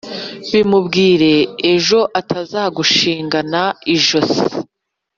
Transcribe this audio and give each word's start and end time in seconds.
Bimubwire 0.51 1.33
ejo 1.73 1.99
atazagushingana 2.19 3.61
ijosi. 3.95 4.39